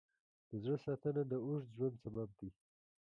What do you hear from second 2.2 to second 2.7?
کېږي.